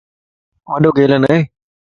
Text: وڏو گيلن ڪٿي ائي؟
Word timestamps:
وڏو 0.71 0.89
گيلن 0.97 1.23
ڪٿي 1.27 1.29
ائي؟ 1.33 1.41